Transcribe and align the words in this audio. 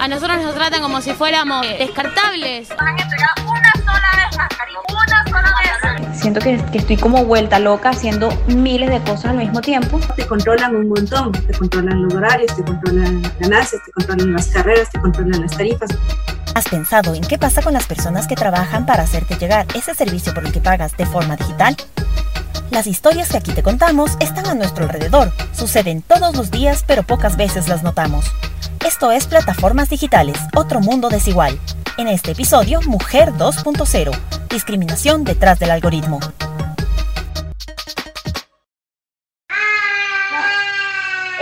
A 0.00 0.08
nosotros 0.08 0.42
nos 0.42 0.54
tratan 0.54 0.80
como 0.80 1.02
si 1.02 1.12
fuéramos 1.12 1.60
descartables. 1.78 2.70
Una 2.70 2.96
sola 3.04 4.10
vez 4.16 4.38
mascarilla, 4.38 4.80
una 4.88 5.24
sola 5.26 5.54
vez. 6.08 6.18
Siento 6.18 6.40
que, 6.40 6.56
que 6.72 6.78
estoy 6.78 6.96
como 6.96 7.26
vuelta 7.26 7.58
loca 7.58 7.90
haciendo 7.90 8.30
miles 8.46 8.88
de 8.88 8.98
cosas 9.00 9.26
al 9.26 9.36
mismo 9.36 9.60
tiempo. 9.60 10.00
Te 10.16 10.26
controlan 10.26 10.74
un 10.74 10.88
montón, 10.88 11.32
te 11.32 11.52
controlan 11.52 12.02
los 12.02 12.14
horarios, 12.14 12.56
te 12.56 12.64
controlan 12.64 13.20
las 13.20 13.38
ganancias, 13.40 13.82
te 13.84 13.92
controlan 13.92 14.32
las 14.32 14.46
carreras, 14.46 14.88
te 14.88 15.00
controlan 15.00 15.42
las 15.42 15.54
tarifas. 15.54 15.90
¿Has 16.54 16.66
pensado 16.66 17.14
en 17.14 17.20
qué 17.20 17.36
pasa 17.36 17.60
con 17.60 17.74
las 17.74 17.86
personas 17.86 18.26
que 18.26 18.36
trabajan 18.36 18.86
para 18.86 19.02
hacerte 19.02 19.36
llegar 19.36 19.66
ese 19.74 19.94
servicio 19.94 20.32
por 20.32 20.46
el 20.46 20.52
que 20.52 20.60
pagas 20.60 20.96
de 20.96 21.04
forma 21.04 21.36
digital? 21.36 21.76
Las 22.70 22.86
historias 22.86 23.30
que 23.30 23.36
aquí 23.36 23.52
te 23.52 23.64
contamos 23.64 24.16
están 24.20 24.46
a 24.46 24.54
nuestro 24.54 24.84
alrededor, 24.84 25.32
suceden 25.52 26.02
todos 26.02 26.36
los 26.36 26.52
días 26.52 26.84
pero 26.86 27.02
pocas 27.02 27.36
veces 27.36 27.68
las 27.68 27.82
notamos. 27.82 28.26
Esto 28.86 29.10
es 29.10 29.26
Plataformas 29.26 29.90
Digitales, 29.90 30.38
otro 30.54 30.78
mundo 30.78 31.08
desigual. 31.08 31.58
En 31.98 32.06
este 32.06 32.30
episodio, 32.30 32.80
Mujer 32.82 33.32
2.0, 33.32 34.12
discriminación 34.48 35.24
detrás 35.24 35.58
del 35.58 35.72
algoritmo. 35.72 36.20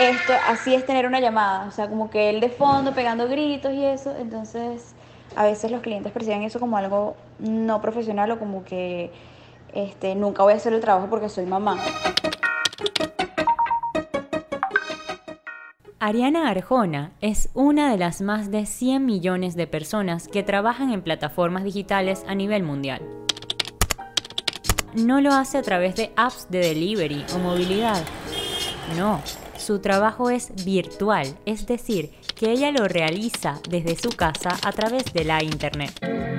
Esto, 0.00 0.32
así 0.48 0.74
es 0.74 0.86
tener 0.86 1.06
una 1.06 1.20
llamada, 1.20 1.66
o 1.68 1.72
sea, 1.72 1.88
como 1.88 2.08
que 2.08 2.30
él 2.30 2.40
de 2.40 2.48
fondo 2.48 2.94
pegando 2.94 3.28
gritos 3.28 3.74
y 3.74 3.84
eso, 3.84 4.16
entonces 4.18 4.94
a 5.36 5.44
veces 5.44 5.70
los 5.70 5.82
clientes 5.82 6.10
perciben 6.10 6.42
eso 6.42 6.58
como 6.58 6.78
algo 6.78 7.16
no 7.38 7.82
profesional 7.82 8.30
o 8.30 8.38
como 8.38 8.64
que 8.64 9.12
este, 9.74 10.14
nunca 10.14 10.42
voy 10.42 10.52
a 10.52 10.56
hacer 10.56 10.72
el 10.72 10.80
trabajo 10.80 11.08
porque 11.08 11.28
soy 11.28 11.46
mamá. 11.46 11.78
Ariana 16.00 16.48
Arjona 16.48 17.12
es 17.20 17.50
una 17.54 17.90
de 17.90 17.98
las 17.98 18.22
más 18.22 18.50
de 18.50 18.66
100 18.66 19.04
millones 19.04 19.56
de 19.56 19.66
personas 19.66 20.28
que 20.28 20.42
trabajan 20.42 20.92
en 20.92 21.02
plataformas 21.02 21.64
digitales 21.64 22.24
a 22.28 22.34
nivel 22.34 22.62
mundial. 22.62 23.02
No 24.94 25.20
lo 25.20 25.32
hace 25.32 25.58
a 25.58 25.62
través 25.62 25.96
de 25.96 26.12
apps 26.16 26.46
de 26.50 26.60
delivery 26.60 27.26
o 27.34 27.38
movilidad. 27.38 28.02
No, 28.96 29.20
su 29.56 29.80
trabajo 29.80 30.30
es 30.30 30.64
virtual, 30.64 31.36
es 31.44 31.66
decir, 31.66 32.12
que 32.36 32.52
ella 32.52 32.70
lo 32.70 32.86
realiza 32.86 33.60
desde 33.68 33.96
su 33.96 34.10
casa 34.10 34.56
a 34.64 34.72
través 34.72 35.12
de 35.12 35.24
la 35.24 35.42
Internet. 35.42 36.37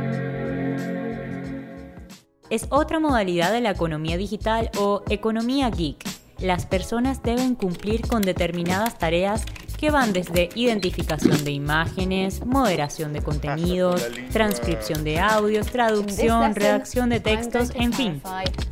Es 2.50 2.66
otra 2.70 3.00
modalidad 3.00 3.52
de 3.52 3.62
la 3.62 3.70
economía 3.70 4.18
digital 4.18 4.72
o 4.80 5.04
economía 5.10 5.70
geek. 5.70 6.04
Las 6.40 6.66
personas 6.66 7.22
deben 7.22 7.54
cumplir 7.54 8.08
con 8.08 8.24
determinadas 8.24 8.98
tareas 8.98 9.46
que 9.78 9.92
van 9.92 10.14
desde 10.14 10.50
identificación 10.56 11.44
de 11.44 11.52
imágenes, 11.52 12.46
moderación 12.46 13.14
de 13.14 13.22
contenidos, 13.22 14.04
transcripción 14.32 15.04
de 15.04 15.20
audios, 15.20 15.68
traducción, 15.68 16.56
redacción 16.56 17.10
de 17.10 17.20
textos, 17.20 17.72
en 17.76 17.94
fin, 17.94 18.22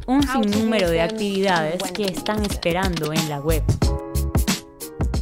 un 0.08 0.24
sinnúmero 0.24 0.90
de 0.90 1.02
actividades 1.02 1.84
que 1.92 2.06
están 2.06 2.44
esperando 2.46 3.14
en 3.14 3.30
la 3.30 3.40
web. 3.40 3.64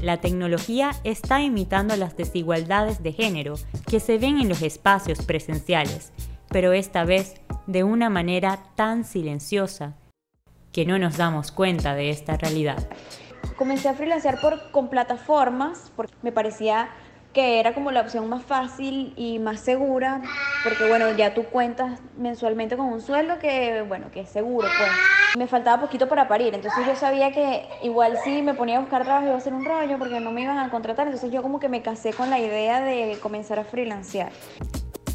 La 0.02 0.22
tecnología 0.22 0.92
está 1.04 1.42
imitando 1.42 1.96
las 1.98 2.16
desigualdades 2.16 3.04
de 3.04 3.12
género 3.12 3.56
que 3.88 4.00
se 4.00 4.18
ven 4.18 4.40
en 4.40 4.50
los 4.50 4.62
espacios 4.62 5.24
presenciales, 5.24 6.12
pero 6.50 6.74
esta 6.74 7.04
vez 7.06 7.42
de 7.68 7.84
una 7.84 8.10
manera 8.10 8.60
tan 8.76 9.04
silenciosa 9.04 9.96
que 10.72 10.86
no 10.86 11.00
nos 11.00 11.18
damos 11.18 11.52
cuenta 11.52 11.96
de 11.96 12.10
esta 12.10 12.38
realidad. 12.38 12.90
Comencé 13.58 13.90
a 13.90 13.94
freelancear 13.94 14.42
por, 14.42 14.72
con 14.72 14.90
plataformas 14.90 15.92
porque 15.96 16.14
me 16.22 16.32
parecía 16.32 16.90
que 17.36 17.60
era 17.60 17.74
como 17.74 17.92
la 17.92 18.02
opción 18.02 18.30
más 18.30 18.44
fácil 18.44 19.14
y 19.18 19.40
más 19.40 19.60
segura, 19.60 20.22
porque 20.64 20.88
bueno, 20.88 21.12
ya 21.18 21.34
tú 21.34 21.44
cuentas 21.44 22.00
mensualmente 22.18 22.78
con 22.78 22.88
un 22.88 23.02
sueldo 23.02 23.40
que, 23.40 23.84
bueno, 23.86 24.10
que 24.10 24.22
es 24.22 24.30
seguro, 24.30 24.70
pues. 24.78 24.90
Me 25.38 25.46
faltaba 25.46 25.82
poquito 25.82 26.08
para 26.08 26.30
parir, 26.30 26.56
entonces 26.56 26.88
yo 26.88 26.96
sabía 26.96 27.34
que 27.34 27.68
igual 27.84 28.18
si 28.24 28.42
me 28.42 28.54
ponía 28.54 28.78
a 28.78 28.80
buscar 28.80 29.04
trabajo 29.04 29.28
iba 29.28 29.36
a 29.36 29.42
ser 29.42 29.54
un 29.54 29.66
rollo 29.66 30.00
porque 30.00 30.22
no 30.22 30.32
me 30.32 30.44
iban 30.44 30.58
a 30.58 30.70
contratar, 30.72 31.08
entonces 31.08 31.30
yo 31.30 31.42
como 31.42 31.60
que 31.60 31.68
me 31.68 31.82
casé 31.82 32.14
con 32.14 32.30
la 32.30 32.40
idea 32.40 32.80
de 32.80 33.20
comenzar 33.22 33.60
a 33.60 33.66
freelancear. 33.66 34.32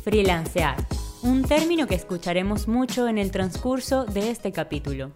Freelancear, 0.04 0.76
un 1.22 1.42
término 1.42 1.86
que 1.86 1.94
escucharemos 1.94 2.68
mucho 2.68 3.08
en 3.08 3.18
el 3.18 3.30
transcurso 3.30 4.04
de 4.04 4.30
este 4.30 4.52
capítulo. 4.52 5.12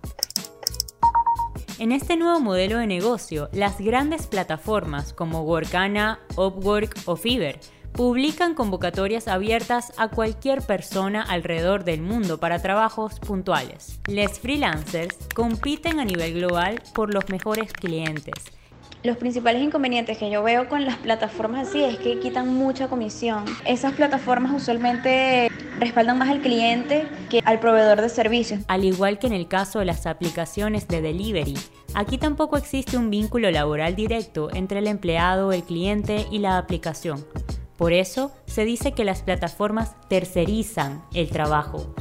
En 1.79 1.93
este 1.93 2.17
nuevo 2.17 2.41
modelo 2.41 2.79
de 2.79 2.87
negocio, 2.87 3.49
las 3.53 3.79
grandes 3.79 4.27
plataformas 4.27 5.13
como 5.13 5.43
Workana, 5.43 6.21
Upwork 6.37 6.97
o 7.07 7.17
Fiverr 7.17 7.59
publican 7.93 8.55
convocatorias 8.55 9.29
abiertas 9.29 9.93
a 9.97 10.09
cualquier 10.09 10.63
persona 10.63 11.23
alrededor 11.23 11.85
del 11.85 12.03
mundo 12.03 12.39
para 12.39 12.61
trabajos 12.61 13.21
puntuales. 13.21 14.01
Les 14.07 14.39
freelancers 14.41 15.17
compiten 15.35 16.01
a 16.01 16.05
nivel 16.05 16.35
global 16.35 16.83
por 16.93 17.15
los 17.15 17.29
mejores 17.29 17.73
clientes. 17.73 18.35
Los 19.05 19.19
principales 19.19 19.63
inconvenientes 19.63 20.17
que 20.17 20.31
yo 20.31 20.43
veo 20.43 20.67
con 20.67 20.87
las 20.87 20.97
plataformas 20.97 21.69
así 21.69 21.85
es 21.85 21.99
que 21.99 22.19
quitan 22.21 22.49
mucha 22.55 22.89
comisión. 22.89 23.45
Esas 23.67 23.93
plataformas 23.93 24.51
usualmente 24.55 25.51
respaldan 25.79 26.17
más 26.17 26.31
al 26.31 26.41
cliente 26.41 27.07
que 27.29 27.43
al 27.45 27.61
proveedor 27.61 28.01
de 28.01 28.09
servicios. 28.09 28.61
Al 28.67 28.83
igual 28.83 29.19
que 29.19 29.27
en 29.27 29.35
el 29.35 29.47
caso 29.47 29.81
de 29.81 29.85
las 29.85 30.07
aplicaciones 30.07 30.89
de 30.89 31.03
delivery, 31.03 31.53
aquí 31.93 32.17
tampoco 32.17 32.57
existe 32.57 32.97
un 32.97 33.11
vínculo 33.11 33.51
laboral 33.51 33.95
directo 33.95 34.49
entre 34.55 34.79
el 34.79 34.87
empleado, 34.87 35.53
el 35.53 35.65
cliente 35.65 36.25
y 36.31 36.39
la 36.39 36.57
aplicación. 36.57 37.27
Por 37.77 37.93
eso 37.93 38.33
se 38.47 38.65
dice 38.65 38.93
que 38.93 39.05
las 39.05 39.21
plataformas 39.21 39.97
tercerizan 40.09 41.05
el 41.13 41.29
trabajo. 41.29 41.95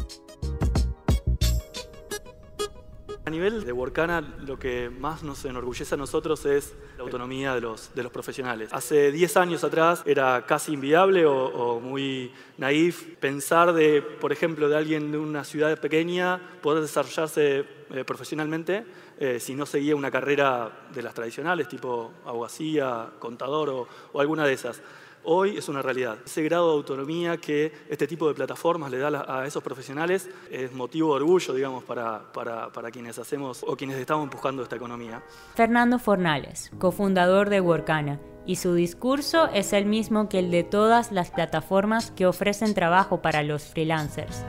Nivel 3.34 3.66
de 3.66 3.72
Workana, 3.74 4.22
lo 4.22 4.58
que 4.58 4.90
más 4.90 5.24
nos 5.24 5.44
enorgullece 5.44 5.96
a 5.96 5.98
nosotros 5.98 6.46
es 6.46 6.74
la 6.98 7.04
autonomía 7.04 7.56
de 7.56 7.62
los, 7.62 7.90
profesionales. 8.12 8.70
Hace 8.72 9.12
10 9.12 9.38
años 9.38 9.64
atrás 9.64 10.04
era 10.06 10.46
casi 10.46 10.74
inviable 10.74 11.26
o, 11.26 11.80
muy 11.80 12.32
naif 12.58 13.18
pensar 13.20 13.74
de, 13.74 14.02
por 14.02 14.32
ejemplo, 14.32 14.70
de 14.70 14.78
alguien 14.78 15.12
de 15.12 15.18
una 15.18 15.44
ciudad 15.44 15.78
pequeña 15.80 16.40
poder 16.62 16.82
desarrollarse 16.84 17.66
eh, 17.90 18.04
profesionalmente 18.06 18.86
eh, 19.20 19.40
si 19.40 19.56
no 19.56 19.66
seguía 19.66 19.96
una 19.96 20.12
carrera 20.12 20.88
de 20.94 21.02
las 21.02 21.14
tradicionales, 21.14 21.68
tipo 21.68 22.12
abogacía, 22.26 23.10
contador 23.20 23.88
o 24.12 24.20
alguna 24.20 24.46
de 24.46 24.54
esas 24.54 24.82
hoy 25.26 25.58
es 25.58 25.70
una 25.70 25.82
realidad. 25.82 26.18
Ese 26.26 26.44
grado 26.44 26.70
de 26.70 26.78
autonomía 26.78 27.38
que 27.38 27.72
este 27.90 28.08
tipo 28.08 28.28
de 28.28 28.34
plataformas 28.34 28.92
le 28.92 28.98
da 28.98 29.26
a 29.28 29.46
esos 29.46 29.64
profesionales 29.64 30.30
es 30.50 30.72
motivo 30.74 31.10
de 31.10 31.24
orgullo, 31.24 31.54
digamos, 31.54 31.84
para, 31.84 32.32
para, 32.34 32.72
para 32.72 32.92
quienes 32.92 33.18
hacemos 33.20 33.64
o 33.68 33.76
quienes 33.76 33.98
estamos 33.98 34.24
empujando 34.24 34.64
esta 34.64 34.76
economía. 34.76 35.24
Fernando 35.56 36.00
Fornales, 36.00 36.72
cofundador 36.80 37.50
de 37.50 37.62
Workana, 37.62 38.20
y 38.46 38.58
su 38.58 38.74
discurso 38.74 39.48
es 39.54 39.74
el 39.74 39.86
mismo 39.86 40.28
que 40.28 40.40
el 40.40 40.52
de 40.52 40.64
todas 40.64 41.12
las 41.12 41.32
plataformas 41.32 42.12
que 42.12 42.26
ofrecen 42.26 42.74
trabajo 42.74 43.22
para 43.22 43.42
los 43.42 43.64
freelancers. 43.64 44.44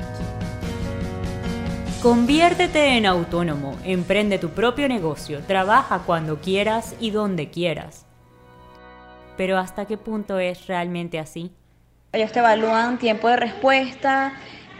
Conviértete 2.02 2.98
en 2.98 3.06
autónomo, 3.06 3.78
emprende 3.84 4.38
tu 4.38 4.50
propio 4.50 4.88
negocio, 4.88 5.40
trabaja 5.46 6.00
cuando 6.00 6.38
quieras 6.38 6.94
y 7.00 7.10
donde 7.10 7.48
quieras. 7.48 8.04
Pero 9.36 9.58
¿hasta 9.58 9.86
qué 9.86 9.96
punto 9.96 10.38
es 10.38 10.66
realmente 10.66 11.18
así? 11.18 11.52
Ellos 12.12 12.32
te 12.32 12.38
evalúan 12.38 12.98
tiempo 12.98 13.28
de 13.28 13.36
respuesta, 13.36 14.34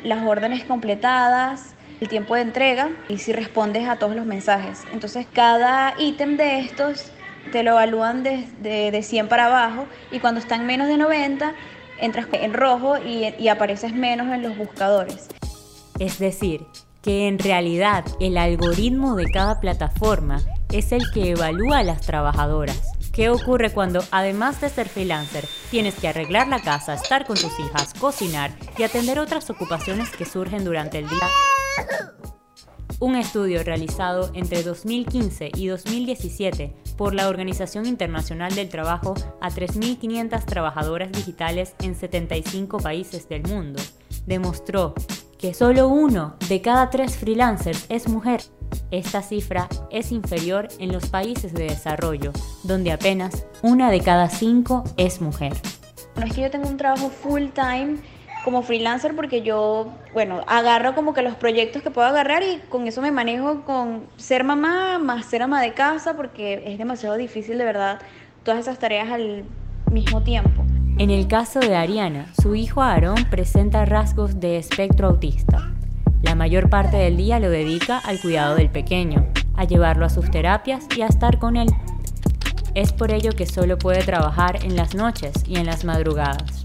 las 0.05 0.25
órdenes 0.25 0.65
completadas, 0.65 1.75
el 2.01 2.09
tiempo 2.09 2.35
de 2.35 2.43
entrega 2.43 2.91
y 3.09 3.19
si 3.19 3.33
respondes 3.33 3.89
a 3.89 3.97
todos 3.97 4.15
los 4.15 4.27
mensajes. 4.27 4.85
Entonces 4.93 5.27
cada 5.33 5.95
ítem 5.99 6.37
de 6.37 6.61
estos 6.61 7.11
te 7.53 7.63
lo 7.63 7.73
evalúan 7.73 8.23
de, 8.23 8.47
de, 8.61 8.91
de 8.91 9.03
100 9.03 9.29
para 9.29 9.47
abajo 9.47 9.87
y 10.11 10.21
cuando 10.21 10.41
están 10.41 10.67
menos 10.67 10.89
de 10.89 10.97
90 10.97 11.55
entras 12.01 12.27
en 12.33 12.53
rojo 12.55 12.99
y, 12.99 13.35
y 13.39 13.49
apareces 13.49 13.95
menos 13.95 14.33
en 14.33 14.43
los 14.43 14.57
buscadores. 14.57 15.29
Es 15.99 16.19
decir, 16.19 16.67
que 17.03 17.29
en 17.29 17.39
realidad 17.39 18.05
el 18.19 18.39
algoritmo 18.39 19.15
de 19.15 19.27
cada 19.31 19.61
plataforma 19.61 20.41
es 20.73 20.91
el 20.91 21.03
que 21.13 21.31
evalúa 21.31 21.79
a 21.79 21.83
las 21.83 22.01
trabajadoras. 22.01 22.94
¿Qué 23.15 23.31
ocurre 23.31 23.73
cuando, 23.73 24.03
además 24.11 24.61
de 24.61 24.69
ser 24.69 24.89
freelancer, 24.89 25.45
tienes 25.71 25.95
que 25.95 26.09
arreglar 26.09 26.49
la 26.49 26.61
casa, 26.61 26.95
estar 26.95 27.25
con 27.27 27.37
tus 27.37 27.61
hijas, 27.61 27.95
cocinar 27.95 28.51
y 28.77 28.83
atender 28.83 29.21
otras 29.21 29.49
ocupaciones 29.51 30.11
que 30.11 30.25
surgen 30.25 30.65
durante 30.65 30.99
el 30.99 31.09
día? 31.09 31.29
Un 32.99 33.15
estudio 33.15 33.63
realizado 33.63 34.33
entre 34.35 34.65
2015 34.65 35.53
y 35.55 35.69
2017 35.69 36.75
por 36.97 37.15
la 37.15 37.29
Organización 37.29 37.87
Internacional 37.87 38.53
del 38.53 38.69
Trabajo 38.69 39.15
a 39.41 39.49
3.500 39.49 40.45
trabajadoras 40.45 41.13
digitales 41.13 41.77
en 41.83 41.95
75 41.95 42.79
países 42.79 43.29
del 43.29 43.45
mundo 43.45 43.81
demostró 44.27 44.95
que 45.39 45.55
solo 45.55 45.89
uno 45.89 46.37
de 46.49 46.63
cada 46.63 46.91
tres 46.91 47.17
freelancers 47.17 47.87
es 47.89 48.09
mujer. 48.09 48.41
Esta 48.91 49.23
cifra 49.23 49.69
es 49.91 50.13
inferior 50.13 50.69
en 50.79 50.93
los 50.93 51.07
países 51.09 51.55
de 51.55 51.65
desarrollo, 51.65 52.33
donde 52.63 52.93
apenas 52.93 53.47
una 53.63 53.91
de 53.91 54.01
cada 54.01 54.29
cinco 54.29 54.85
es 54.97 55.21
mujer. 55.21 55.53
No 56.17 56.25
es 56.25 56.33
que 56.33 56.43
yo 56.43 56.51
tenga 56.51 56.69
un 56.69 56.77
trabajo 56.77 57.11
full 57.11 57.49
time 57.55 57.97
como 58.45 58.63
freelancer 58.63 59.17
porque 59.17 59.43
yo, 59.43 59.89
bueno, 60.13 60.43
agarro 60.47 60.95
como 60.95 61.15
que 61.15 61.23
los 61.23 61.35
proyectos 61.35 61.83
que 61.83 61.91
puedo 61.91 62.07
agarrar 62.07 62.43
y 62.43 62.61
con 62.69 62.87
eso 62.87 63.01
me 63.01 63.11
manejo 63.11 63.63
con 63.63 64.05
ser 64.17 64.45
mamá 64.45 64.99
más 64.99 65.25
ser 65.27 65.43
ama 65.43 65.63
de 65.63 65.73
casa 65.73 66.15
porque 66.15 66.63
es 66.67 66.79
demasiado 66.79 67.17
difícil 67.17 67.57
de 67.59 67.65
verdad 67.65 68.01
todas 68.45 68.61
esas 68.61 68.79
tareas 68.79 69.11
al 69.11 69.45
mismo 69.91 70.23
tiempo. 70.23 70.65
En 70.99 71.11
el 71.11 71.27
caso 71.27 71.59
de 71.59 71.75
Ariana, 71.75 72.33
su 72.41 72.55
hijo 72.55 72.83
Aarón 72.83 73.25
presenta 73.29 73.85
rasgos 73.85 74.39
de 74.39 74.59
espectro 74.59 75.09
autista. 75.09 75.74
La 76.25 76.35
mayor 76.35 76.71
parte 76.71 76.97
del 76.97 77.19
día 77.19 77.39
lo 77.39 77.51
dedica 77.51 77.99
al 77.99 78.19
cuidado 78.19 78.55
del 78.55 78.71
pequeño, 78.71 79.27
a 79.55 79.65
llevarlo 79.65 80.07
a 80.07 80.09
sus 80.09 80.31
terapias 80.31 80.87
y 80.97 81.03
a 81.03 81.07
estar 81.07 81.39
con 81.39 81.55
él. 81.59 81.69
Es 82.75 82.95
por 82.95 83.13
ello 83.13 83.33
que 83.33 83.45
solo 83.45 83.77
puede 83.77 84.03
trabajar 84.03 84.65
en 84.65 84.75
las 84.75 84.95
noches 84.95 85.35
y 85.47 85.59
en 85.59 85.67
las 85.67 85.85
madrugadas. 85.85 86.63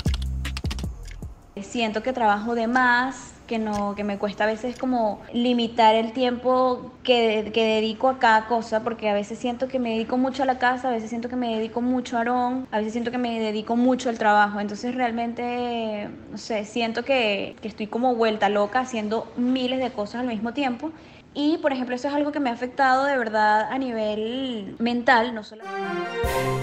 Siento 1.61 2.01
que 2.01 2.13
trabajo 2.13 2.56
de 2.56 2.67
más, 2.67 3.28
que 3.50 3.57
no 3.57 3.96
que 3.96 4.04
me 4.04 4.19
cuesta 4.19 4.44
a 4.44 4.48
veces 4.48 4.78
como 4.78 5.19
limitar 5.34 5.96
el 5.96 6.13
tiempo 6.13 6.94
que, 7.04 7.50
que, 7.51 7.66
dedico 7.66 8.07
a 8.07 8.19
cada 8.19 8.46
cosa 8.46 8.84
porque 8.84 9.10
a 9.10 9.13
veces 9.16 9.40
siento 9.40 9.68
que 9.68 9.80
me 9.80 9.90
dedico 9.94 10.18
mucho 10.18 10.44
a 10.44 10.46
la 10.46 10.60
casa 10.60 10.90
a 10.90 10.92
veces 10.92 11.10
siento 11.10 11.30
que 11.30 11.36
me 11.36 11.56
dedico 11.56 11.81
mucho 11.81 12.16
a 12.16 12.19
Aarón 12.19 12.68
a 12.72 12.78
veces 12.78 12.94
siento 12.94 13.10
que 13.10 13.18
me 13.18 13.40
dedico 13.40 13.75
mucho 13.75 14.10
al 14.10 14.19
trabajo. 14.19 14.60
Entonces 14.60 14.94
realmente 14.94 16.10
no 16.31 16.38
sé 16.38 16.63
siento 16.63 17.04
que, 17.04 17.56
que 17.62 17.68
estoy 17.68 17.88
como 17.88 18.16
vuelta 18.16 18.50
loca 18.50 18.81
haciendo 18.81 19.31
miles 19.36 19.80
de 19.80 19.92
cosas 19.92 20.22
al 20.22 20.28
mismo 20.28 20.54
tiempo 20.54 20.92
y, 21.39 21.57
por 21.57 21.71
ejemplo, 21.71 21.95
eso 21.95 22.09
es 22.09 22.13
algo 22.13 22.33
que 22.33 22.41
me 22.41 22.50
ha 22.50 22.53
afectado 22.53 23.06
de 23.06 23.18
verdad 23.18 23.71
a 23.71 23.77
nivel 23.77 24.75
mental, 24.77 25.33
no 25.33 25.45
solo. 25.45 25.63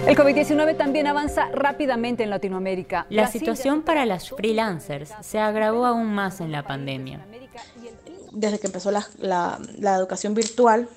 El 0.07 0.15
COVID-19 0.15 0.77
también 0.77 1.07
avanza 1.07 1.49
rápidamente 1.51 2.25
en 2.25 2.29
Latinoamérica. 2.29 3.07
La 3.09 3.27
situación 3.27 3.81
para 3.81 4.05
las 4.05 4.29
freelancers 4.29 5.15
se 5.23 5.39
agravó 5.39 5.87
aún 5.87 6.13
más 6.13 6.43
en 6.43 6.53
la 6.53 6.63
pandemia. 6.63 7.25
Desde 8.33 8.59
que 8.59 8.67
empezó 8.67 8.91
la, 8.91 9.07
la, 9.19 9.59
la 9.79 9.97
educación 9.97 10.35
virtual 10.35 10.91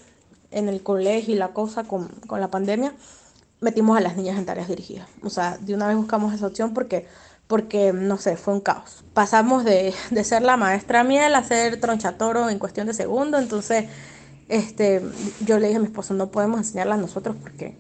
en 0.52 0.68
el 0.68 0.84
colegio 0.84 1.34
y 1.34 1.38
la 1.38 1.54
cosa 1.54 1.86
con, 1.86 2.10
con 2.28 2.42
la 2.42 2.50
pandemia, 2.50 2.94
metimos 3.62 3.98
a 3.98 4.02
las 4.02 4.18
niñas 4.18 4.38
en 4.38 4.46
tareas 4.46 4.68
dirigidas. 4.68 5.08
O 5.24 5.30
sea, 5.30 5.58
de 5.58 5.74
una 5.74 5.88
vez 5.88 5.96
buscamos 5.96 6.34
esa 6.34 6.48
opción 6.48 6.74
porque 6.74 7.08
porque, 7.50 7.94
no 7.94 8.20
sé, 8.20 8.38
fue 8.38 8.54
un 8.54 8.62
caos. 8.62 9.04
Pasamos 9.16 9.66
de, 9.66 9.92
de 10.12 10.24
ser 10.24 10.44
la 10.44 10.56
maestra 10.56 11.04
miel 11.04 11.34
a 11.34 11.44
ser 11.44 11.82
tronchatoro 11.82 12.48
en 12.48 12.60
cuestión 12.60 12.86
de 12.86 12.94
segundos, 12.94 13.42
entonces 13.42 13.86
este, 14.50 15.02
yo 15.44 15.58
le 15.58 15.66
dije 15.66 15.78
a 15.78 15.80
mi 15.80 15.88
esposo, 15.88 16.14
no 16.14 16.30
podemos 16.30 16.60
enseñarlas 16.60 17.00
nosotros 17.00 17.36
porque, 17.42 17.76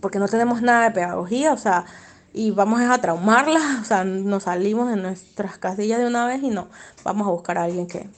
porque 0.00 0.18
no 0.18 0.26
tenemos 0.26 0.62
nada 0.62 0.84
de 0.84 0.90
pedagogía, 0.92 1.52
o 1.52 1.58
sea, 1.58 1.84
y 2.32 2.50
vamos 2.50 2.80
a 2.80 2.98
traumarlas, 2.98 3.62
o 3.82 3.84
sea, 3.84 4.04
nos 4.04 4.44
salimos 4.44 4.88
de 4.88 4.96
nuestras 4.96 5.58
casillas 5.58 5.98
de 5.98 6.06
una 6.06 6.26
vez 6.26 6.42
y 6.42 6.48
no, 6.48 6.68
vamos 7.04 7.28
a 7.28 7.30
buscar 7.30 7.58
a 7.58 7.64
alguien 7.64 7.86
que, 7.86 8.08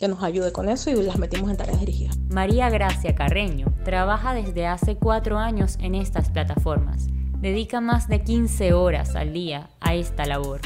que 0.00 0.08
nos 0.08 0.20
ayude 0.24 0.50
con 0.50 0.68
eso 0.68 0.90
y 0.90 0.96
las 0.96 1.16
metimos 1.16 1.48
en 1.48 1.58
tareas 1.58 1.78
dirigidas. 1.78 2.18
María 2.28 2.70
Gracia 2.70 3.14
Carreño 3.14 3.68
trabaja 3.84 4.34
desde 4.34 4.66
hace 4.66 4.96
cuatro 4.96 5.38
años 5.38 5.78
en 5.80 5.94
estas 5.94 6.30
plataformas 6.30 7.06
dedica 7.44 7.82
más 7.82 8.08
de 8.08 8.22
15 8.22 8.72
horas 8.72 9.16
al 9.16 9.34
día 9.34 9.68
a 9.78 9.94
esta 9.94 10.24
labor. 10.24 10.62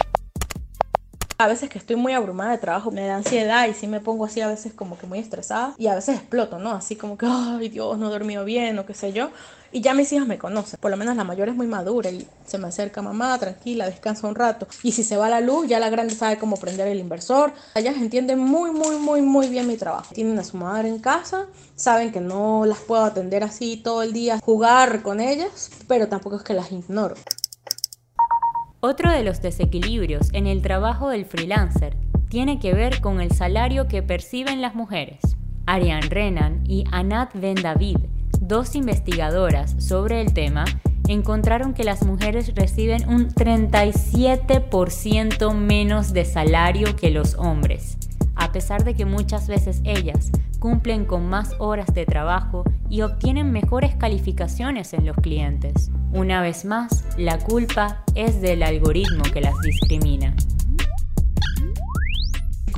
A 1.40 1.46
veces 1.46 1.70
que 1.70 1.78
estoy 1.78 1.94
muy 1.94 2.14
abrumada 2.14 2.50
de 2.50 2.58
trabajo 2.58 2.90
me 2.90 3.06
da 3.06 3.14
ansiedad 3.14 3.68
y 3.68 3.72
sí 3.72 3.86
me 3.86 4.00
pongo 4.00 4.24
así 4.24 4.40
a 4.40 4.48
veces 4.48 4.72
como 4.72 4.98
que 4.98 5.06
muy 5.06 5.20
estresada 5.20 5.72
y 5.78 5.86
a 5.86 5.94
veces 5.94 6.16
exploto, 6.16 6.58
¿no? 6.58 6.72
Así 6.72 6.96
como 6.96 7.16
que, 7.16 7.26
ay 7.30 7.68
Dios, 7.68 7.96
no 7.96 8.08
he 8.08 8.10
dormido 8.10 8.44
bien 8.44 8.76
o 8.80 8.84
qué 8.84 8.92
sé 8.92 9.12
yo. 9.12 9.30
Y 9.70 9.80
ya 9.80 9.94
mis 9.94 10.12
hijas 10.12 10.26
me 10.26 10.36
conocen, 10.36 10.80
por 10.80 10.90
lo 10.90 10.96
menos 10.96 11.14
la 11.14 11.22
mayor 11.22 11.48
es 11.48 11.54
muy 11.54 11.68
madura 11.68 12.10
y 12.10 12.26
se 12.44 12.58
me 12.58 12.66
acerca 12.66 13.02
mamá, 13.02 13.38
tranquila, 13.38 13.86
descansa 13.86 14.26
un 14.26 14.34
rato. 14.34 14.66
Y 14.82 14.90
si 14.90 15.04
se 15.04 15.16
va 15.16 15.28
la 15.28 15.40
luz, 15.40 15.68
ya 15.68 15.78
la 15.78 15.90
grande 15.90 16.16
sabe 16.16 16.38
cómo 16.38 16.56
prender 16.56 16.88
el 16.88 16.98
inversor. 16.98 17.52
Ellas 17.76 17.94
entienden 17.98 18.40
muy, 18.40 18.72
muy, 18.72 18.96
muy, 18.96 19.22
muy 19.22 19.48
bien 19.48 19.68
mi 19.68 19.76
trabajo. 19.76 20.12
Tienen 20.12 20.40
a 20.40 20.42
su 20.42 20.56
madre 20.56 20.88
en 20.88 20.98
casa, 20.98 21.46
saben 21.76 22.10
que 22.10 22.20
no 22.20 22.66
las 22.66 22.78
puedo 22.78 23.04
atender 23.04 23.44
así 23.44 23.76
todo 23.76 24.02
el 24.02 24.12
día, 24.12 24.40
jugar 24.42 25.02
con 25.02 25.20
ellas, 25.20 25.70
pero 25.86 26.08
tampoco 26.08 26.34
es 26.34 26.42
que 26.42 26.54
las 26.54 26.72
ignoro. 26.72 27.14
Otro 28.80 29.10
de 29.10 29.24
los 29.24 29.42
desequilibrios 29.42 30.32
en 30.32 30.46
el 30.46 30.62
trabajo 30.62 31.10
del 31.10 31.24
freelancer 31.24 31.96
tiene 32.28 32.60
que 32.60 32.74
ver 32.74 33.00
con 33.00 33.20
el 33.20 33.32
salario 33.32 33.88
que 33.88 34.04
perciben 34.04 34.60
las 34.60 34.76
mujeres. 34.76 35.18
Ariane 35.66 36.06
Renan 36.08 36.62
y 36.64 36.84
Anat 36.92 37.34
Ben 37.34 37.56
David 37.56 37.96
dos 38.40 38.76
investigadoras 38.76 39.74
sobre 39.78 40.20
el 40.20 40.32
tema 40.32 40.64
encontraron 41.08 41.74
que 41.74 41.82
las 41.82 42.06
mujeres 42.06 42.54
reciben 42.54 43.08
un 43.08 43.30
37% 43.30 45.52
menos 45.54 46.12
de 46.12 46.24
salario 46.24 46.94
que 46.94 47.10
los 47.10 47.34
hombres, 47.34 47.98
a 48.36 48.52
pesar 48.52 48.84
de 48.84 48.94
que 48.94 49.06
muchas 49.06 49.48
veces 49.48 49.80
ellas 49.82 50.30
cumplen 50.60 51.04
con 51.04 51.28
más 51.28 51.56
horas 51.58 51.92
de 51.94 52.06
trabajo 52.06 52.62
y 52.88 53.02
obtienen 53.02 53.50
mejores 53.50 53.96
calificaciones 53.96 54.92
en 54.92 55.04
los 55.04 55.16
clientes. 55.16 55.90
Una 56.12 56.40
vez 56.40 56.64
más, 56.64 57.04
la 57.16 57.38
culpa 57.38 58.02
es 58.14 58.40
del 58.40 58.62
algoritmo 58.62 59.22
que 59.32 59.40
las 59.40 59.54
discrimina 59.60 60.34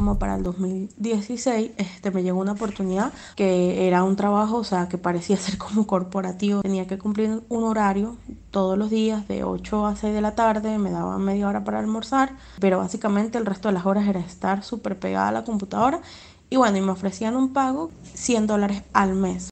como 0.01 0.19
para 0.19 0.37
el 0.37 0.43
2016, 0.43 1.73
este, 1.77 2.11
me 2.11 2.23
llegó 2.23 2.41
una 2.41 2.53
oportunidad 2.53 3.13
que 3.37 3.87
era 3.87 4.03
un 4.03 4.17
trabajo, 4.17 4.57
o 4.57 4.65
sea, 4.65 4.89
que 4.89 4.97
parecía 4.97 5.37
ser 5.37 5.59
como 5.59 5.87
corporativo. 5.87 6.63
Tenía 6.63 6.87
que 6.87 6.97
cumplir 6.97 7.43
un 7.51 7.65
horario 7.65 8.17
todos 8.51 8.79
los 8.79 8.89
días 8.89 9.29
de 9.29 9.45
8 9.45 9.87
a 9.87 9.97
6 9.97 10.15
de 10.15 10.23
la 10.23 10.35
tarde, 10.35 10.79
me 10.79 10.91
daban 10.91 11.23
media 11.23 11.47
hora 11.47 11.65
para 11.65 11.81
almorzar, 11.81 12.33
pero 12.61 12.79
básicamente 12.79 13.37
el 13.37 13.45
resto 13.45 13.69
de 13.69 13.75
las 13.75 13.85
horas 13.85 14.09
era 14.09 14.21
estar 14.21 14.65
súper 14.65 14.99
pegada 14.99 15.29
a 15.29 15.33
la 15.33 15.45
computadora. 15.45 16.01
Y 16.49 16.57
bueno, 16.57 16.81
me 16.81 16.93
ofrecían 16.93 17.37
un 17.37 17.53
pago 17.53 17.91
100 18.15 18.47
dólares 18.47 18.83
al 18.95 19.15
mes. 19.15 19.50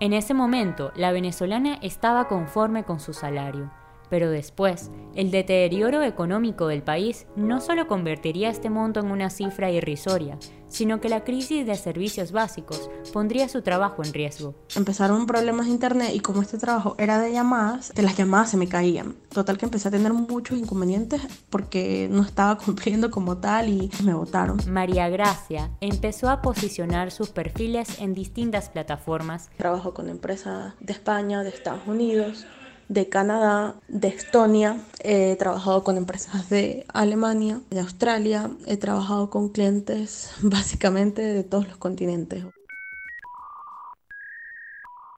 En 0.00 0.12
ese 0.12 0.32
momento, 0.32 0.92
la 0.94 1.10
venezolana 1.10 1.74
estaba 1.82 2.28
conforme 2.28 2.84
con 2.84 3.00
su 3.00 3.12
salario 3.12 3.70
pero 4.10 4.30
después, 4.30 4.90
el 5.14 5.30
deterioro 5.30 6.02
económico 6.02 6.68
del 6.68 6.82
país 6.82 7.26
no 7.34 7.60
solo 7.60 7.86
convertiría 7.86 8.50
este 8.50 8.70
monto 8.70 9.00
en 9.00 9.10
una 9.10 9.30
cifra 9.30 9.70
irrisoria, 9.70 10.38
sino 10.68 11.00
que 11.00 11.08
la 11.08 11.24
crisis 11.24 11.66
de 11.66 11.74
servicios 11.74 12.32
básicos 12.32 12.90
pondría 13.12 13.48
su 13.48 13.62
trabajo 13.62 14.04
en 14.04 14.12
riesgo. 14.12 14.54
Empezaron 14.76 15.26
problemas 15.26 15.66
de 15.66 15.72
internet 15.72 16.10
y 16.14 16.20
como 16.20 16.42
este 16.42 16.58
trabajo 16.58 16.94
era 16.98 17.18
de 17.18 17.32
llamadas, 17.32 17.92
de 17.94 18.02
las 18.02 18.16
llamadas 18.16 18.50
se 18.50 18.56
me 18.56 18.68
caían. 18.68 19.16
Total 19.30 19.58
que 19.58 19.66
empecé 19.66 19.88
a 19.88 19.90
tener 19.90 20.12
muchos 20.12 20.58
inconvenientes 20.58 21.22
porque 21.50 22.08
no 22.10 22.22
estaba 22.22 22.58
cumpliendo 22.64 23.10
como 23.10 23.38
tal 23.38 23.68
y 23.68 23.90
me 24.04 24.14
votaron. 24.14 24.58
María 24.68 25.08
Gracia 25.08 25.70
empezó 25.80 26.28
a 26.28 26.42
posicionar 26.42 27.10
sus 27.10 27.30
perfiles 27.30 27.98
en 27.98 28.14
distintas 28.14 28.68
plataformas. 28.68 29.50
Trabajo 29.56 29.94
con 29.94 30.08
empresas 30.08 30.74
de 30.80 30.92
España, 30.92 31.42
de 31.42 31.50
Estados 31.50 31.86
Unidos, 31.86 32.46
de 32.88 33.08
Canadá, 33.08 33.74
de 33.88 34.08
Estonia, 34.08 34.78
he 35.00 35.36
trabajado 35.36 35.84
con 35.84 35.96
empresas 35.96 36.48
de 36.48 36.86
Alemania, 36.92 37.60
de 37.70 37.80
Australia, 37.80 38.50
he 38.66 38.76
trabajado 38.76 39.30
con 39.30 39.50
clientes 39.50 40.32
básicamente 40.42 41.22
de 41.22 41.44
todos 41.44 41.68
los 41.68 41.76
continentes. 41.76 42.44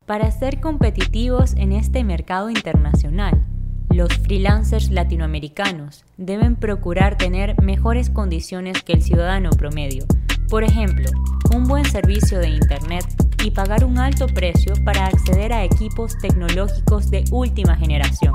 Para 0.06 0.30
ser 0.32 0.60
competitivos 0.60 1.54
en 1.54 1.72
este 1.72 2.02
mercado 2.02 2.50
internacional, 2.50 3.46
los 3.90 4.12
freelancers 4.18 4.90
latinoamericanos 4.90 6.04
deben 6.16 6.56
procurar 6.56 7.16
tener 7.16 7.60
mejores 7.62 8.10
condiciones 8.10 8.82
que 8.82 8.92
el 8.92 9.02
ciudadano 9.02 9.50
promedio. 9.50 10.06
Por 10.48 10.64
ejemplo, 10.64 11.10
un 11.54 11.68
buen 11.68 11.84
servicio 11.84 12.40
de 12.40 12.48
Internet 12.48 13.04
y 13.42 13.50
pagar 13.50 13.84
un 13.84 13.98
alto 13.98 14.26
precio 14.26 14.74
para 14.84 15.06
acceder 15.06 15.52
a 15.52 15.64
equipos 15.64 16.18
tecnológicos 16.18 17.10
de 17.10 17.24
última 17.30 17.76
generación. 17.76 18.34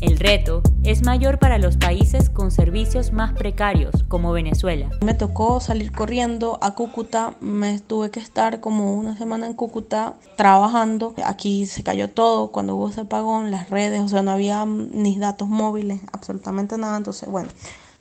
El 0.00 0.18
reto 0.18 0.62
es 0.84 1.02
mayor 1.02 1.38
para 1.38 1.58
los 1.58 1.76
países 1.76 2.30
con 2.30 2.50
servicios 2.50 3.12
más 3.12 3.32
precarios, 3.32 4.04
como 4.06 4.32
Venezuela. 4.32 4.88
Me 5.04 5.12
tocó 5.12 5.60
salir 5.60 5.90
corriendo 5.90 6.58
a 6.62 6.74
Cúcuta, 6.74 7.34
me 7.40 7.80
tuve 7.80 8.10
que 8.10 8.20
estar 8.20 8.60
como 8.60 8.94
una 8.94 9.16
semana 9.16 9.46
en 9.46 9.54
Cúcuta 9.54 10.14
trabajando. 10.36 11.14
Aquí 11.24 11.66
se 11.66 11.82
cayó 11.82 12.08
todo 12.08 12.52
cuando 12.52 12.76
hubo 12.76 12.88
ese 12.88 13.02
apagón, 13.02 13.50
las 13.50 13.70
redes, 13.70 14.00
o 14.00 14.08
sea, 14.08 14.22
no 14.22 14.30
había 14.30 14.64
ni 14.64 15.18
datos 15.18 15.48
móviles, 15.48 16.00
absolutamente 16.12 16.78
nada. 16.78 16.96
Entonces, 16.96 17.28
bueno, 17.28 17.48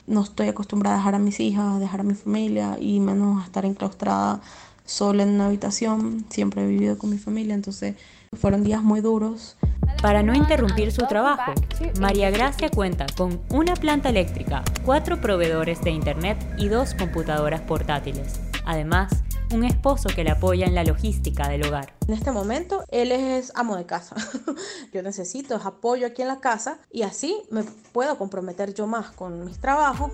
no 0.05 0.21
estoy 0.21 0.47
acostumbrada 0.47 0.95
a 0.95 0.99
dejar 0.99 1.15
a 1.15 1.19
mis 1.19 1.39
hijas, 1.39 1.75
a 1.75 1.79
dejar 1.79 2.01
a 2.01 2.03
mi 2.03 2.13
familia 2.13 2.77
y 2.79 2.99
menos 2.99 3.41
a 3.41 3.45
estar 3.45 3.65
enclaustrada 3.65 4.39
sola 4.87 5.21
en 5.21 5.29
una 5.29 5.45
habitación. 5.45 6.25
Siempre 6.29 6.63
he 6.63 6.67
vivido 6.67 6.97
con 6.97 7.11
mi 7.11 7.19
familia, 7.19 7.53
entonces 7.53 7.95
fueron 8.33 8.63
días 8.63 8.81
muy 8.81 9.01
duros. 9.01 9.57
Para 10.01 10.23
no 10.23 10.33
interrumpir 10.33 10.91
su 10.91 11.05
trabajo, 11.07 11.53
María 11.99 12.31
Gracia 12.31 12.69
cuenta 12.69 13.05
con 13.15 13.39
una 13.49 13.75
planta 13.75 14.09
eléctrica, 14.09 14.63
cuatro 14.85 15.21
proveedores 15.21 15.81
de 15.81 15.91
internet 15.91 16.37
y 16.57 16.67
dos 16.67 16.93
computadoras 16.93 17.61
portátiles. 17.61 18.39
Además, 18.65 19.23
un 19.53 19.63
esposo 19.63 20.09
que 20.13 20.23
le 20.23 20.31
apoya 20.31 20.65
en 20.65 20.75
la 20.75 20.83
logística 20.83 21.47
del 21.47 21.65
hogar. 21.65 21.93
En 22.07 22.13
este 22.13 22.31
momento, 22.31 22.83
él 22.89 23.11
es 23.11 23.51
amo 23.55 23.75
de 23.75 23.85
casa. 23.85 24.15
yo 24.93 25.01
necesito 25.01 25.55
apoyo 25.55 26.07
aquí 26.07 26.21
en 26.21 26.27
la 26.27 26.39
casa 26.39 26.79
y 26.91 27.03
así 27.03 27.41
me 27.49 27.63
puedo 27.63 28.17
comprometer 28.17 28.73
yo 28.73 28.87
más 28.87 29.11
con 29.11 29.45
mis 29.45 29.59
trabajos. 29.59 30.11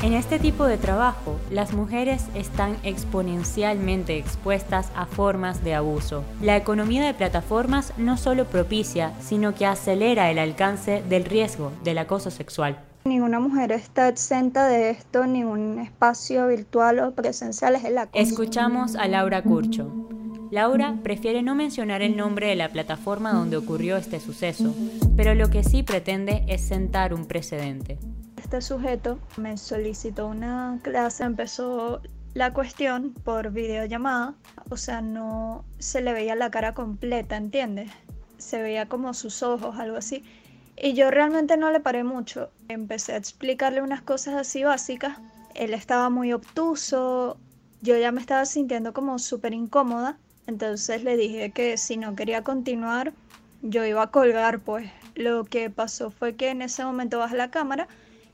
En 0.00 0.12
este 0.12 0.38
tipo 0.38 0.64
de 0.64 0.76
trabajo, 0.76 1.40
las 1.50 1.72
mujeres 1.72 2.26
están 2.36 2.76
exponencialmente 2.84 4.16
expuestas 4.16 4.92
a 4.94 5.06
formas 5.06 5.64
de 5.64 5.74
abuso. 5.74 6.22
La 6.40 6.56
economía 6.56 7.04
de 7.04 7.14
plataformas 7.14 7.92
no 7.98 8.16
solo 8.16 8.44
propicia, 8.44 9.12
sino 9.20 9.56
que 9.56 9.66
acelera 9.66 10.30
el 10.30 10.38
alcance 10.38 11.02
del 11.08 11.24
riesgo 11.24 11.72
del 11.82 11.98
acoso 11.98 12.30
sexual. 12.30 12.78
Ninguna 13.06 13.40
mujer 13.40 13.72
está 13.72 14.06
exenta 14.06 14.68
de 14.68 14.90
esto, 14.90 15.26
ningún 15.26 15.80
espacio 15.80 16.46
virtual 16.46 17.00
o 17.00 17.10
presencial 17.10 17.74
es 17.74 17.84
el 17.84 17.98
acoso. 17.98 18.22
Escuchamos 18.22 18.94
a 18.94 19.08
Laura 19.08 19.42
Curcho. 19.42 19.90
Laura 20.52 20.94
prefiere 21.02 21.42
no 21.42 21.56
mencionar 21.56 22.02
el 22.02 22.16
nombre 22.16 22.46
de 22.46 22.54
la 22.54 22.68
plataforma 22.68 23.32
donde 23.32 23.56
ocurrió 23.56 23.96
este 23.96 24.20
suceso, 24.20 24.72
pero 25.16 25.34
lo 25.34 25.50
que 25.50 25.64
sí 25.64 25.82
pretende 25.82 26.44
es 26.46 26.60
sentar 26.60 27.12
un 27.12 27.26
precedente 27.26 27.98
este 28.48 28.62
sujeto 28.62 29.18
me 29.36 29.58
solicitó 29.58 30.26
una 30.26 30.78
clase, 30.82 31.22
empezó 31.22 32.00
la 32.32 32.54
cuestión 32.54 33.12
por 33.12 33.50
videollamada, 33.50 34.36
o 34.70 34.78
sea, 34.78 35.02
no 35.02 35.66
se 35.78 36.00
le 36.00 36.14
veía 36.14 36.34
la 36.34 36.50
cara 36.50 36.72
completa, 36.72 37.36
¿entiendes? 37.36 37.90
Se 38.38 38.62
veía 38.62 38.88
como 38.88 39.12
sus 39.12 39.42
ojos, 39.42 39.78
algo 39.78 39.98
así. 39.98 40.24
Y 40.78 40.94
yo 40.94 41.10
realmente 41.10 41.58
no 41.58 41.70
le 41.70 41.80
paré 41.80 42.04
mucho. 42.04 42.50
Empecé 42.68 43.12
a 43.12 43.16
explicarle 43.18 43.82
unas 43.82 44.00
cosas 44.00 44.36
así 44.36 44.64
básicas. 44.64 45.18
Él 45.54 45.74
estaba 45.74 46.08
muy 46.08 46.32
obtuso, 46.32 47.36
yo 47.82 47.98
ya 47.98 48.12
me 48.12 48.22
estaba 48.22 48.46
sintiendo 48.46 48.94
como 48.94 49.18
súper 49.18 49.52
incómoda. 49.52 50.16
Entonces 50.46 51.04
le 51.04 51.18
dije 51.18 51.50
que 51.50 51.76
si 51.76 51.98
no 51.98 52.16
quería 52.16 52.42
continuar, 52.44 53.12
yo 53.60 53.84
iba 53.84 54.04
a 54.04 54.10
colgar, 54.10 54.60
pues. 54.60 54.90
Lo 55.14 55.44
que 55.44 55.68
pasó 55.68 56.10
fue 56.10 56.34
que 56.34 56.48
en 56.48 56.62
ese 56.62 56.82
momento 56.82 57.18
bajé 57.18 57.36
la 57.36 57.50
cámara 57.50 57.88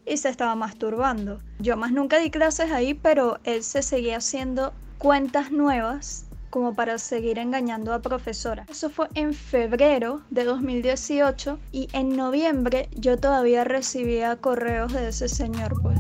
y 0.07 0.17
se 0.17 0.29
estaba 0.29 0.55
masturbando. 0.55 1.41
Yo 1.59 1.77
más 1.77 1.93
nunca 1.93 2.19
di 2.19 2.31
clases 2.31 2.71
ahí, 2.73 2.95
pero 2.95 3.39
él 3.45 3.63
se 3.63 3.83
seguía 3.83 4.19
haciendo 4.19 4.73
cuentas 4.99 5.51
nuevas 5.51 6.27
como 6.51 6.75
para 6.75 6.99
seguir 6.99 7.39
engañando 7.39 7.93
a 7.93 8.01
profesora. 8.01 8.65
Eso 8.69 8.89
fue 8.89 9.09
en 9.15 9.35
febrero 9.35 10.21
de 10.31 10.45
2018 10.45 11.59
y 11.73 11.89
en 11.93 12.17
noviembre 12.17 12.89
yo 12.95 13.19
todavía 13.19 13.65
recibía 13.65 14.37
correos 14.37 14.93
de 14.93 15.09
ese 15.09 15.29
señor 15.29 15.75
pues. 15.83 15.99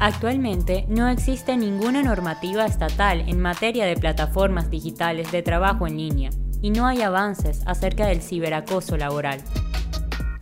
Actualmente 0.00 0.86
no 0.88 1.08
existe 1.08 1.58
ninguna 1.58 2.02
normativa 2.02 2.64
estatal 2.64 3.28
en 3.28 3.40
materia 3.40 3.84
de 3.84 3.96
plataformas 3.96 4.70
digitales 4.70 5.30
de 5.30 5.42
trabajo 5.42 5.86
en 5.86 5.98
línea 5.98 6.30
y 6.62 6.70
no 6.70 6.86
hay 6.86 7.02
avances 7.02 7.62
acerca 7.66 8.06
del 8.06 8.22
ciberacoso 8.22 8.96
laboral 8.96 9.42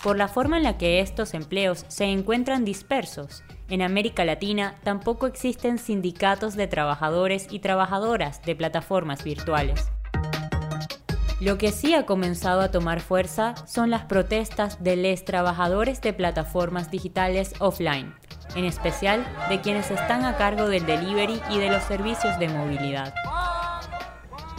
por 0.07 0.17
la 0.17 0.29
forma 0.29 0.57
en 0.57 0.63
la 0.63 0.79
que 0.79 1.01
estos 1.01 1.35
empleos 1.35 1.85
se 1.89 2.05
encuentran 2.05 2.65
dispersos. 2.65 3.43
En 3.69 3.83
América 3.83 4.25
Latina 4.25 4.77
tampoco 4.85 5.27
existen 5.27 5.79
sindicatos 5.79 6.55
de 6.55 6.69
trabajadores 6.69 7.49
y 7.51 7.59
trabajadoras 7.59 8.41
de 8.43 8.55
plataformas 8.55 9.25
virtuales. 9.25 9.89
Lo 11.41 11.59
que 11.59 11.73
sí 11.73 11.93
ha 11.95 12.07
comenzado 12.07 12.61
a 12.61 12.71
tomar 12.71 13.01
fuerza 13.01 13.57
son 13.67 13.91
las 13.91 14.05
protestas 14.05 14.81
de 14.81 14.95
los 14.95 15.25
trabajadores 15.25 16.01
de 16.03 16.13
plataformas 16.13 16.89
digitales 16.93 17.55
offline, 17.59 18.15
en 18.55 18.65
especial 18.65 19.27
de 19.49 19.61
quienes 19.61 19.91
están 19.91 20.25
a 20.25 20.37
cargo 20.37 20.69
del 20.69 20.87
delivery 20.87 21.41
y 21.51 21.59
de 21.59 21.69
los 21.69 21.83
servicios 21.83 22.39
de 22.39 22.49
movilidad. 22.49 23.13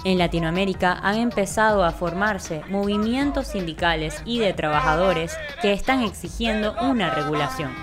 En 0.04 0.18
Latinoamérica 0.18 1.00
han 1.01 1.18
empezado 1.18 1.84
a 1.84 1.92
formarse 1.92 2.62
movimientos 2.70 3.48
sindicales 3.48 4.22
y 4.25 4.39
de 4.39 4.54
trabajadores 4.54 5.36
que 5.62 5.74
están 5.74 6.04
exigiendo 6.04 6.75
una 6.82 7.13
regulación. 7.13 7.74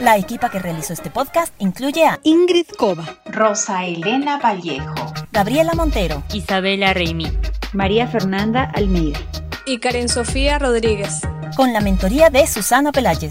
La 0.00 0.16
equipa 0.16 0.48
que 0.48 0.58
realizó 0.58 0.94
este 0.94 1.10
podcast 1.10 1.52
incluye 1.58 2.06
a 2.06 2.18
Ingrid 2.22 2.68
Cova, 2.78 3.04
Rosa 3.26 3.84
Elena 3.84 4.38
Vallejo, 4.38 4.94
Gabriela 5.30 5.74
Montero, 5.74 6.22
Isabela 6.32 6.94
Reimí, 6.94 7.30
María 7.74 8.06
Fernanda 8.06 8.70
Almeida 8.74 9.20
y 9.66 9.78
Karen 9.78 10.08
Sofía 10.08 10.58
Rodríguez. 10.58 11.20
Con 11.54 11.72
la 11.74 11.80
mentoría 11.80 12.30
de 12.30 12.46
Susana 12.46 12.92
Peláez. 12.92 13.30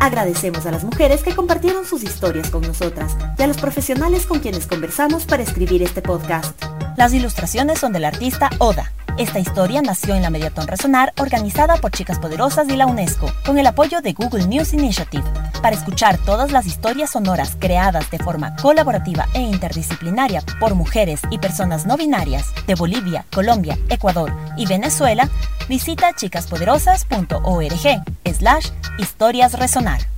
Agradecemos 0.00 0.64
a 0.66 0.70
las 0.70 0.84
mujeres 0.84 1.22
que 1.22 1.34
compartieron 1.34 1.84
sus 1.84 2.04
historias 2.04 2.50
con 2.50 2.62
nosotras 2.62 3.16
y 3.36 3.42
a 3.42 3.46
los 3.46 3.58
profesionales 3.58 4.26
con 4.26 4.38
quienes 4.38 4.66
conversamos 4.66 5.24
para 5.24 5.42
escribir 5.42 5.82
este 5.82 6.02
podcast. 6.02 6.62
Las 6.96 7.12
ilustraciones 7.12 7.80
son 7.80 7.92
del 7.92 8.04
artista 8.04 8.50
Oda. 8.58 8.92
Esta 9.18 9.40
historia 9.40 9.82
nació 9.82 10.14
en 10.14 10.22
la 10.22 10.30
Mediatón 10.30 10.68
Resonar 10.68 11.12
organizada 11.18 11.76
por 11.76 11.90
Chicas 11.90 12.20
Poderosas 12.20 12.68
y 12.68 12.76
la 12.76 12.86
UNESCO, 12.86 13.32
con 13.44 13.58
el 13.58 13.66
apoyo 13.66 14.00
de 14.00 14.12
Google 14.12 14.46
News 14.46 14.72
Initiative. 14.72 15.24
Para 15.62 15.74
escuchar 15.74 16.18
todas 16.18 16.52
las 16.52 16.66
historias 16.66 17.10
sonoras 17.10 17.56
creadas 17.58 18.10
de 18.10 18.18
forma 18.18 18.54
colaborativa 18.56 19.26
e 19.34 19.40
interdisciplinaria 19.40 20.42
por 20.60 20.74
mujeres 20.74 21.20
y 21.30 21.38
personas 21.38 21.84
no 21.86 21.96
binarias 21.96 22.52
de 22.66 22.74
Bolivia, 22.74 23.24
Colombia, 23.32 23.78
Ecuador 23.88 24.32
y 24.56 24.66
Venezuela, 24.66 25.28
visita 25.68 26.12
chicaspoderosas.org 26.14 28.02
slash 28.32 28.70
historias 28.98 29.58
resonar. 29.58 30.17